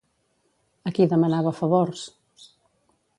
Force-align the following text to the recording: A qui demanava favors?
A 0.87 0.93
qui 0.95 1.07
demanava 1.11 1.53
favors? 1.59 2.07